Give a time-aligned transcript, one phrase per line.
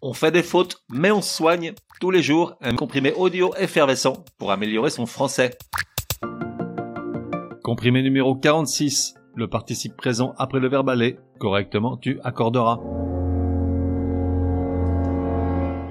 [0.00, 4.52] On fait des fautes, mais on soigne tous les jours un comprimé audio effervescent pour
[4.52, 5.58] améliorer son français.
[7.64, 9.14] Comprimé numéro 46.
[9.34, 11.18] Le participe présent après le verbe aller.
[11.40, 12.76] Correctement, tu accorderas.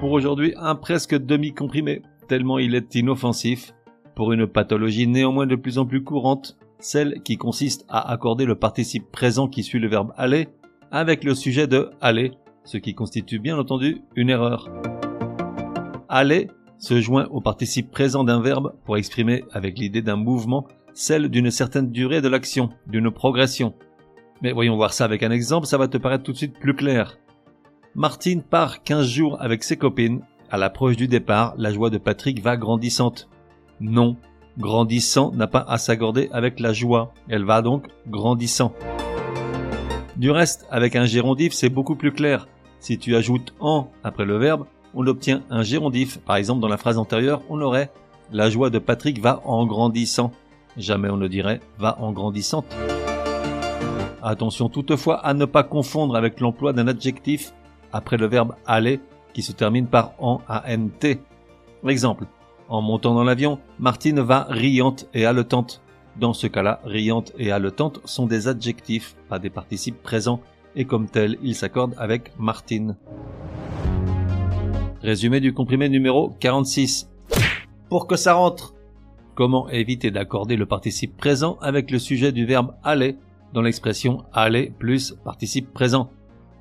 [0.00, 3.74] Pour aujourd'hui, un presque demi-comprimé, tellement il est inoffensif.
[4.16, 8.54] Pour une pathologie néanmoins de plus en plus courante, celle qui consiste à accorder le
[8.54, 10.48] participe présent qui suit le verbe aller
[10.90, 12.32] avec le sujet de aller
[12.68, 14.68] ce qui constitue bien entendu une erreur.
[16.10, 21.28] Aller se joint au participe présent d'un verbe pour exprimer avec l'idée d'un mouvement celle
[21.28, 23.74] d'une certaine durée de l'action, d'une progression.
[24.42, 26.74] Mais voyons voir ça avec un exemple, ça va te paraître tout de suite plus
[26.74, 27.18] clair.
[27.94, 30.20] Martine part 15 jours avec ses copines.
[30.50, 33.30] À l'approche du départ, la joie de Patrick va grandissante.
[33.80, 34.16] Non,
[34.58, 38.74] grandissant n'a pas à s'accorder avec la joie, elle va donc grandissant.
[40.16, 42.46] Du reste, avec un gérondif, c'est beaucoup plus clair.
[42.80, 46.18] Si tu ajoutes en après le verbe, on obtient un gérondif.
[46.18, 47.90] Par exemple, dans la phrase antérieure, on aurait
[48.32, 50.32] la joie de Patrick va en grandissant.
[50.76, 52.76] Jamais on ne dirait va en grandissante.
[54.22, 57.52] Attention toutefois à ne pas confondre avec l'emploi d'un adjectif
[57.92, 59.00] après le verbe aller
[59.32, 61.88] qui se termine par en ant.
[61.88, 62.26] Exemple.
[62.68, 65.80] En montant dans l'avion, Martine va riante et haletante.
[66.16, 70.40] Dans ce cas-là, riante et haletante sont des adjectifs, pas des participes présents
[70.76, 72.96] et comme tel, il s'accorde avec Martine.
[75.02, 77.08] Résumé du comprimé numéro 46.
[77.88, 78.74] Pour que ça rentre.
[79.34, 83.16] Comment éviter d'accorder le participe présent avec le sujet du verbe aller
[83.54, 86.10] dans l'expression aller plus participe présent?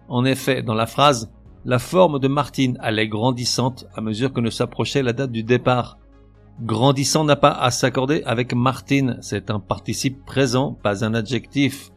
[0.07, 1.31] En effet, dans la phrase,
[1.65, 5.97] la forme de Martine allait grandissante à mesure que ne s'approchait la date du départ.
[6.61, 11.89] Grandissant n'a pas à s'accorder avec Martine, c'est un participe présent, pas un adjectif.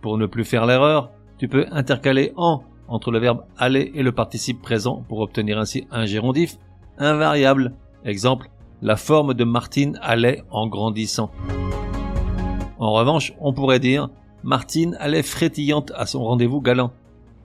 [0.00, 4.12] Pour ne plus faire l'erreur, tu peux intercaler en entre le verbe aller et le
[4.12, 6.56] participe présent pour obtenir ainsi un gérondif
[6.98, 7.72] invariable.
[8.04, 8.48] Exemple,
[8.82, 11.30] la forme de Martine allait en grandissant.
[12.78, 14.08] En revanche, on pourrait dire
[14.44, 16.92] Martine allait frétillante à son rendez-vous galant.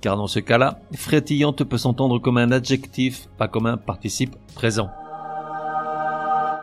[0.01, 4.89] Car dans ce cas-là, frétillante peut s'entendre comme un adjectif, pas comme un participe présent.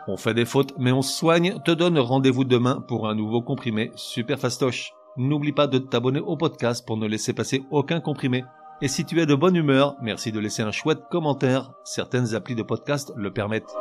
[0.07, 3.91] On fait des fautes, mais on soigne, te donne rendez-vous demain pour un nouveau comprimé
[3.95, 4.93] super fastoche.
[5.17, 8.43] N'oublie pas de t'abonner au podcast pour ne laisser passer aucun comprimé.
[8.81, 11.73] Et si tu es de bonne humeur, merci de laisser un chouette commentaire.
[11.83, 13.75] Certaines applis de podcast le permettent.